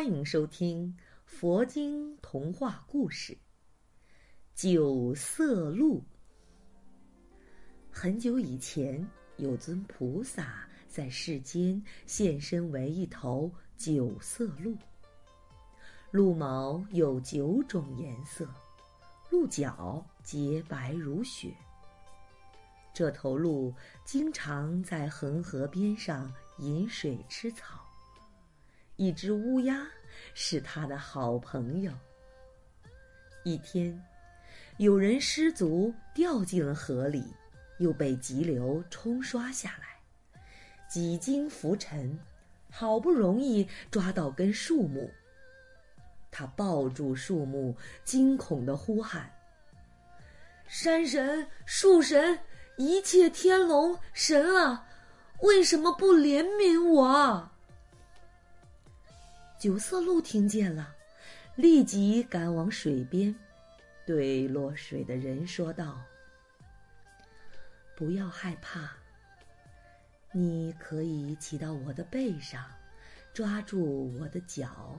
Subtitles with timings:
[0.00, 0.96] 欢迎收听
[1.26, 3.34] 佛经童话故事
[4.54, 5.98] 《九色鹿》。
[7.90, 14.74] 很久以前，有尊菩萨在世间现身为一头九色鹿。
[16.10, 18.48] 鹿毛有九种颜色，
[19.28, 21.54] 鹿角洁白如雪。
[22.94, 23.70] 这头鹿
[24.06, 27.84] 经常在恒河边上饮水吃草。
[29.00, 29.88] 一只乌鸦
[30.34, 31.90] 是他的好朋友。
[33.44, 33.98] 一天，
[34.76, 37.24] 有人失足掉进了河里，
[37.78, 40.42] 又被急流冲刷下来，
[40.86, 42.20] 几经浮沉，
[42.70, 45.10] 好不容易抓到根树木。
[46.30, 49.32] 他抱住树木，惊恐的呼喊
[50.68, 52.38] ：“山神、树神、
[52.76, 54.86] 一切天龙神啊，
[55.40, 57.49] 为什么不怜悯我？”
[59.60, 60.96] 九色鹿听见了，
[61.54, 63.34] 立即赶往水边，
[64.06, 66.00] 对落水的人说道
[67.94, 68.90] ：“不要害怕，
[70.32, 72.64] 你可以骑到我的背上，
[73.34, 74.98] 抓住我的脚，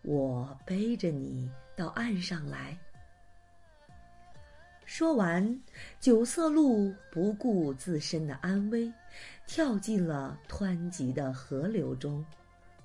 [0.00, 2.78] 我背着你到岸上来。”
[4.86, 5.60] 说完，
[6.00, 8.90] 九色鹿不顾自身的安危，
[9.46, 12.24] 跳进了湍急的河流中。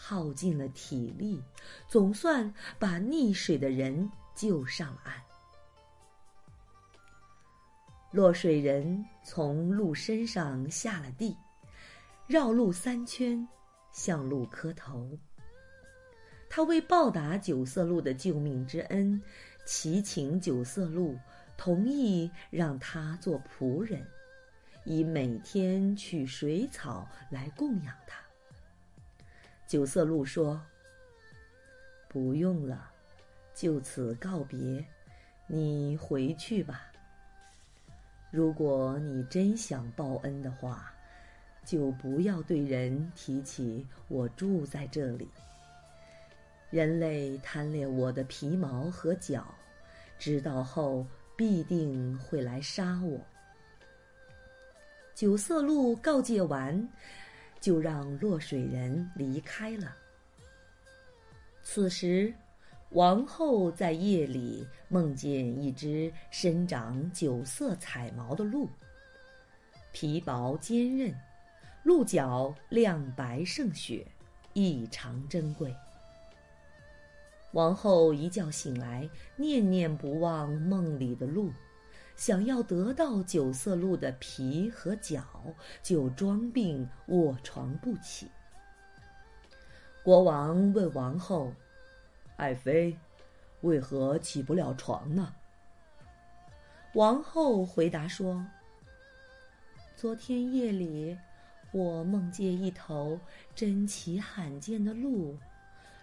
[0.00, 1.42] 耗尽了体力，
[1.88, 5.14] 总算把溺水的人救上了岸。
[8.12, 11.36] 落水人从鹿身上下了地，
[12.28, 13.46] 绕鹿三圈，
[13.90, 15.10] 向鹿磕头。
[16.48, 19.20] 他为报答九色鹿的救命之恩，
[19.66, 21.18] 祈请九色鹿
[21.56, 24.06] 同意让他做仆人，
[24.84, 28.27] 以每天取水草来供养他。
[29.68, 30.58] 九色鹿说
[32.08, 32.90] ：“不用了，
[33.54, 34.82] 就此告别，
[35.46, 36.90] 你回去吧。
[38.30, 40.90] 如果你真想报恩的话，
[41.66, 45.28] 就不要对人提起我住在这里。
[46.70, 49.54] 人类贪恋我的皮毛和角，
[50.18, 51.06] 知道后
[51.36, 53.20] 必定会来杀我。”
[55.14, 56.88] 九色鹿告诫完。
[57.60, 59.94] 就让落水人离开了。
[61.62, 62.32] 此时，
[62.90, 68.68] 王后在夜里梦见一只身长九色彩毛的鹿，
[69.92, 71.14] 皮薄坚韧，
[71.82, 74.06] 鹿角亮白胜雪，
[74.54, 75.74] 异常珍贵。
[77.52, 81.52] 王后一觉醒来，念念不忘梦里的鹿。
[82.18, 85.24] 想要得到九色鹿的皮和角，
[85.84, 88.28] 就装病卧床不起。
[90.02, 91.52] 国王问王后
[92.36, 92.98] ：“爱妃，
[93.60, 95.32] 为何起不了床呢？”
[96.94, 98.44] 王后回答说
[99.94, 101.16] ：“昨天夜里，
[101.70, 103.20] 我梦见一头
[103.54, 105.38] 珍奇罕见的鹿，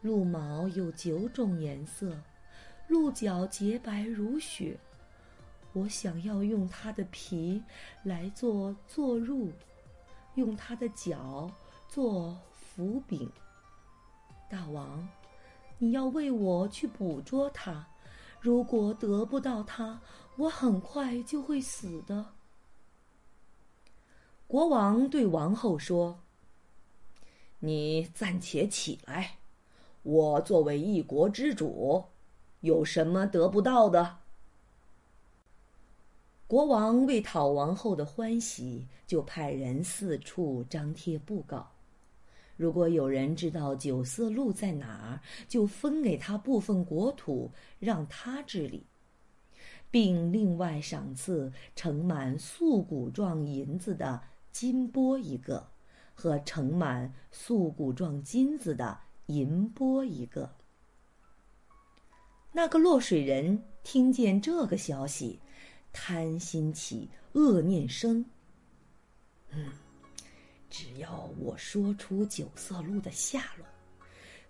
[0.00, 2.20] 鹿毛有九种颜色，
[2.88, 4.76] 鹿角洁白如雪。”
[5.72, 7.62] 我想要用它的皮
[8.02, 9.50] 来做坐褥，
[10.34, 11.50] 用它的脚
[11.88, 13.30] 做斧柄。
[14.50, 15.08] 大王，
[15.78, 17.86] 你要为我去捕捉它。
[18.40, 20.00] 如果得不到它，
[20.36, 22.26] 我很快就会死的。
[24.46, 26.18] 国王对王后说
[27.60, 29.38] ：“你暂且起来，
[30.02, 32.06] 我作为一国之主，
[32.60, 34.18] 有什么得不到的？”
[36.50, 41.70] 国王为讨王后的欢喜，就派人四处张贴布告：
[42.56, 48.84] 如果有人知道九色鹿在哪儿，就分给他部分国土，让他治理，
[49.92, 54.20] 并另外赏赐盛满素骨状银子的
[54.50, 55.68] 金钵一个，
[56.16, 60.50] 和盛满素骨状金子的银钵一个。
[62.50, 65.38] 那个落水人听见这个消息。
[65.92, 68.24] 贪心起，恶念生。
[69.50, 69.72] 嗯，
[70.68, 73.66] 只要我说出九色鹿的下落，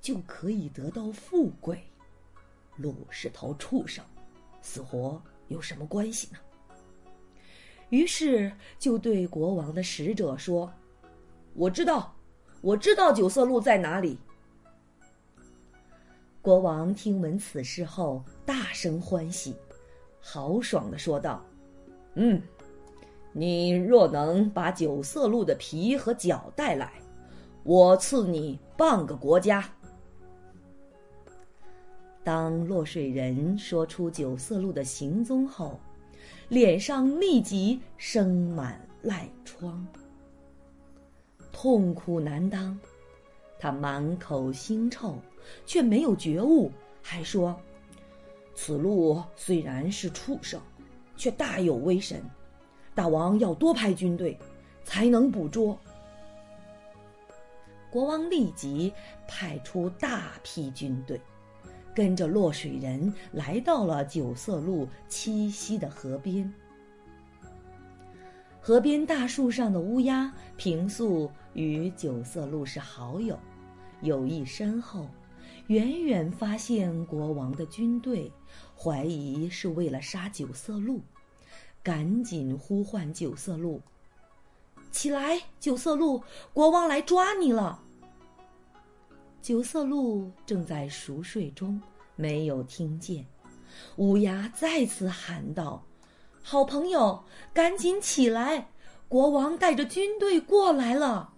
[0.00, 1.82] 就可以得到富贵。
[2.76, 4.04] 鹿是头畜生，
[4.60, 6.38] 死活有什么关系呢？
[7.90, 10.72] 于是就对国王的使者说
[11.54, 12.14] ：“我知道，
[12.60, 14.18] 我知道九色鹿在哪里。”
[16.42, 19.54] 国王听闻此事后，大声欢喜，
[20.28, 21.40] 豪爽的说道
[22.16, 22.42] ：“嗯，
[23.32, 26.94] 你若能把九色鹿的皮和角带来，
[27.62, 29.64] 我赐你半个国家。”
[32.24, 35.78] 当落水人说出九色鹿的行踪后，
[36.48, 39.86] 脸上立即生满赖疮，
[41.52, 42.76] 痛苦难当。
[43.60, 45.16] 他满口腥臭，
[45.64, 46.68] 却没有觉悟，
[47.00, 47.56] 还说
[48.56, 50.60] ：“此鹿虽然是畜生，
[51.16, 52.20] 却大有威神，
[52.92, 54.36] 大王要多派军队，
[54.82, 55.78] 才能捕捉。”
[57.88, 58.92] 国王立即
[59.28, 61.20] 派出大批军队。
[61.94, 66.52] 跟着落水人来到了九色鹿栖息的河边。
[68.60, 73.38] 河边大树上的乌鸦平素与九色鹿是好友，
[74.02, 75.08] 友谊深厚。
[75.68, 78.30] 远远发现国王的军队，
[78.78, 81.00] 怀疑是为了杀九色鹿，
[81.82, 83.80] 赶紧呼唤九色鹿
[84.92, 86.22] ：“起来，九色鹿，
[86.52, 87.82] 国王来抓你了。”
[89.42, 91.80] 九色鹿正在熟睡中，
[92.14, 93.26] 没有听见。
[93.96, 95.84] 乌鸦再次喊道
[96.42, 97.22] ：“好朋友，
[97.52, 98.68] 赶紧起来！
[99.08, 101.32] 国王带着军队过来了。”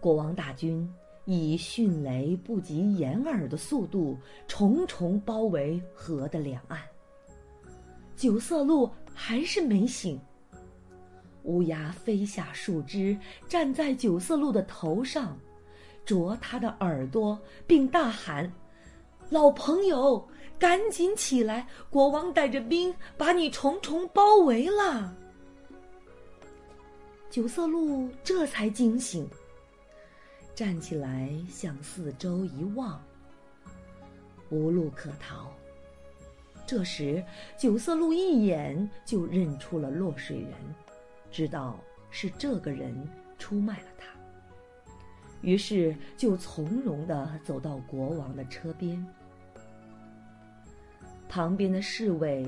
[0.00, 0.92] 国王大军
[1.24, 4.18] 以迅雷不及掩耳的速度，
[4.48, 6.80] 重重包围河的两岸。
[8.16, 10.20] 九色鹿还是没醒。
[11.44, 13.16] 乌鸦飞下树枝，
[13.48, 15.38] 站在九色鹿的头上。
[16.04, 18.50] 啄它的耳朵，并大喊
[19.30, 20.26] ：“老朋友，
[20.58, 21.66] 赶紧起来！
[21.88, 25.16] 国王带着兵把你重重包围了。”
[27.30, 29.28] 九色鹿这才惊醒，
[30.60, 33.02] 站起来向四周一望，
[34.50, 35.50] 无路可逃。
[36.66, 37.24] 这时，
[37.58, 40.52] 九色鹿一眼就认出了落水人，
[41.30, 41.80] 知道
[42.10, 42.94] 是这个人
[43.38, 44.08] 出卖了他。
[45.40, 49.02] 于是就从容的走到国王的车边，
[51.26, 52.46] 旁边的侍卫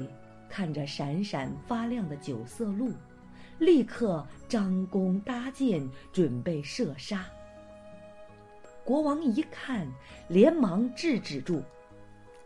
[0.51, 2.93] 看着闪闪发亮的九色鹿，
[3.59, 7.25] 立刻张弓搭箭，准备射杀。
[8.85, 9.87] 国王一看，
[10.29, 11.63] 连忙制止住：“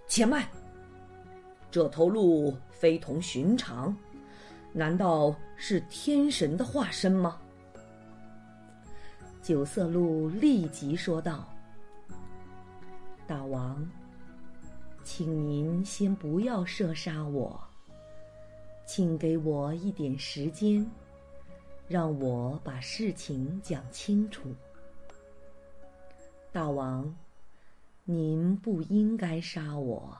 [0.06, 0.46] 且慢！
[1.70, 3.96] 这头鹿非同寻常，
[4.72, 7.40] 难道是天神的化身吗？”
[9.42, 11.48] 九色鹿立即说道
[13.26, 13.88] ：“大王，
[15.04, 17.58] 请您先不要射杀我，
[18.84, 20.84] 请给我一点时间，
[21.88, 24.54] 让我把事情讲清楚。
[26.56, 27.14] 大王，
[28.04, 30.16] 您不应该杀我，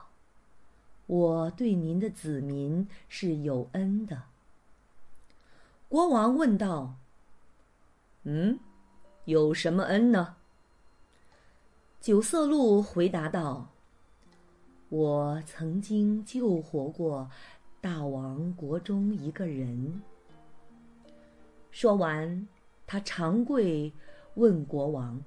[1.07, 4.21] 我对您的子民是有恩的。”
[5.89, 6.93] 国王问道
[8.21, 8.59] ：“嗯？”
[9.25, 10.35] 有什么恩呢？
[11.99, 13.69] 九色鹿回答道
[14.89, 17.31] ：“我曾经救活过
[17.81, 20.03] 大王国中一个人。”
[21.71, 22.47] 说完，
[22.85, 23.91] 他长跪
[24.35, 25.19] 问国王：“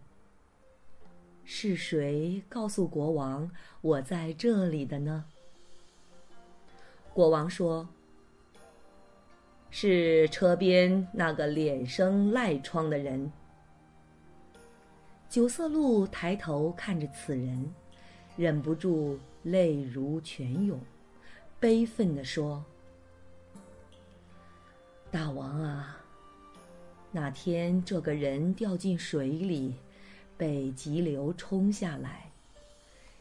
[1.53, 5.25] 是谁告诉国王我在这里的呢？”
[7.13, 7.89] 国王说
[9.69, 13.33] ：“是车边那个脸生赖疮的人。”
[15.29, 17.75] 九色鹿抬头看着此人，
[18.37, 20.81] 忍不住泪如泉涌，
[21.59, 22.65] 悲愤地说
[25.11, 25.99] ：“大王啊，
[27.11, 29.75] 那天这个人掉进水里，
[30.41, 32.31] 被急流冲下来，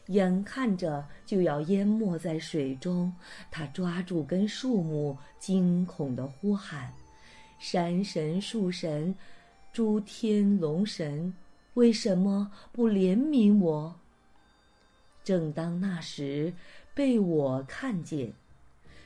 [0.06, 3.14] 眼看着就要淹没在水中，
[3.50, 6.90] 他抓住根树木，惊恐地呼喊
[7.60, 9.14] ：‘山神、树神、
[9.70, 11.34] 诸天龙神！’”
[11.74, 13.94] 为什么不怜悯我？
[15.22, 16.54] 正当那时，
[16.94, 18.32] 被我看见，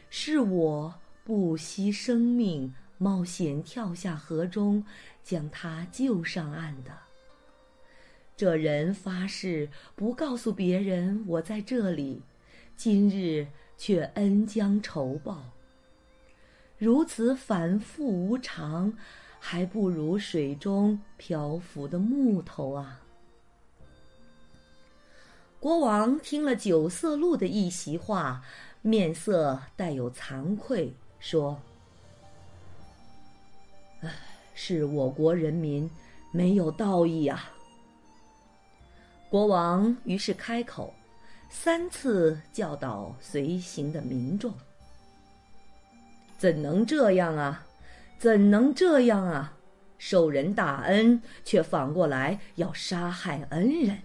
[0.09, 0.95] 是我
[1.25, 4.85] 不惜生命冒险跳下河中，
[5.25, 7.04] 将他救上岸的。
[8.37, 12.23] 这人发誓不告诉别人我在这里，
[12.77, 15.45] 今日却恩将仇报。
[16.79, 18.93] 如此反复无常。
[19.47, 22.99] 还不如水中漂浮的木头啊！
[25.61, 28.43] 国王听了九色鹿的一席话，
[28.81, 31.61] 面色带有惭愧，说
[34.01, 34.11] ：“唉，
[34.55, 35.91] 是我国人民
[36.33, 37.53] 没有道义啊。”
[39.35, 40.95] 国王于是开口，
[41.51, 44.55] 三次教导随行的民众
[46.39, 47.67] ：“怎能这样啊？
[48.17, 49.53] 怎能这样啊？
[49.99, 53.99] 受人大恩，却反过来要杀害恩人。”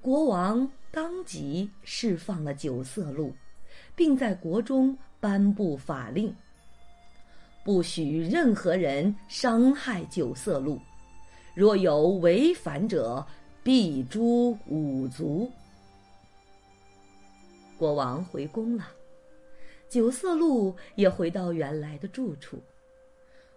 [0.00, 3.34] 国王当即释放了九色鹿，
[3.96, 6.32] 并在国中颁布法令，
[7.64, 10.80] 不许任何人伤害九色鹿，
[11.54, 13.26] 若有违反者，
[13.62, 15.50] 必诛五族。
[17.76, 18.86] 国王回宫了，
[19.88, 22.58] 九色鹿也回到原来的住处，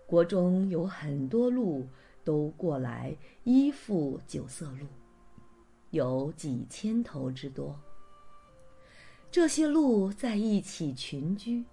[0.05, 1.85] 国中有很多鹿
[2.23, 4.87] 都过来依附九色鹿。
[5.91, 7.79] 有几千头之多。
[9.29, 11.63] 这些鹿在一起群居，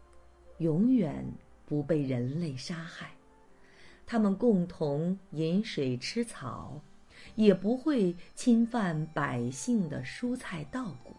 [0.59, 1.25] 永远
[1.65, 3.11] 不被人类杀害。
[4.11, 6.81] 他们共同饮水吃草，
[7.37, 11.15] 也不会侵犯百姓的蔬菜稻谷。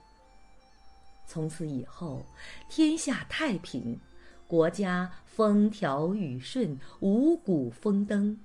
[1.26, 2.26] 从此以后，
[2.68, 3.98] 天下太平，
[4.46, 8.38] 国家风调雨顺，五谷丰登，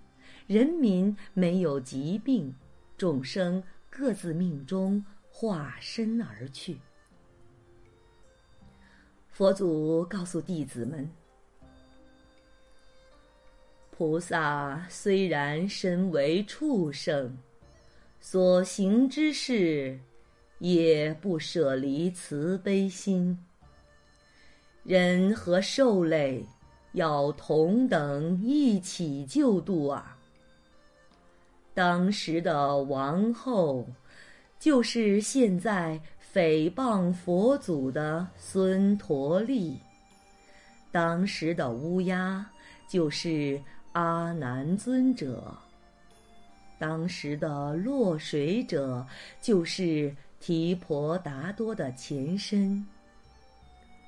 [0.46, 2.54] 人民没有疾病，
[2.96, 3.60] 众生。
[3.90, 6.78] 各自命中化身而去。
[9.30, 11.10] 佛祖告诉弟子们
[13.96, 17.34] ：“菩萨虽然身为畜生，
[18.20, 19.98] 所行之事
[20.58, 23.38] 也不舍离慈悲心。
[24.82, 26.44] 人和兽类
[26.92, 30.18] 要同等一起救度啊！”
[31.72, 33.86] 当时的王后，
[34.58, 35.98] 就是现在
[36.34, 39.78] 诽谤佛祖的孙陀利；
[40.92, 42.46] 当时的乌鸦，
[42.88, 43.60] 就是
[43.96, 45.42] 阿难尊者；
[46.78, 49.06] 当时的落水者，
[49.40, 52.84] 就是提婆达多的前身；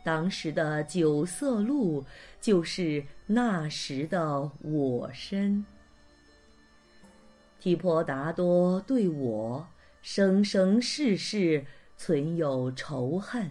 [0.05, 2.05] 当时的九色鹿，
[2.39, 5.65] 就是那时的我身。
[7.59, 9.67] 提婆达多对我
[10.03, 11.65] 生生世世
[11.97, 13.51] 存有仇恨。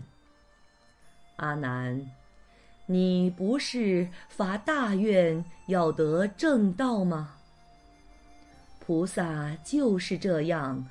[1.38, 2.12] 阿难，
[2.90, 7.36] 你不是发大愿要得正道吗？
[8.80, 10.88] 菩萨就是这样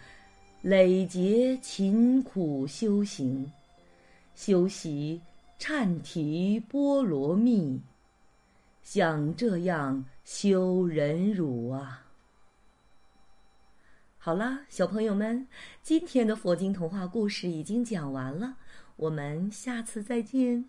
[0.61, 3.51] 累劫勤苦修行，
[4.35, 5.19] 修习
[5.59, 7.81] 忏提波罗蜜，
[8.83, 12.05] 像这样修忍辱啊。
[14.19, 15.49] 好了，小朋友们，
[15.83, 18.57] 今天的佛经童话故事已经讲完了，
[18.97, 20.67] 我们下次再见。